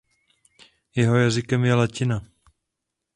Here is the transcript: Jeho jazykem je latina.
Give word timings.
Jeho 0.95 1.15
jazykem 1.21 1.65
je 1.65 1.73
latina. 1.81 2.21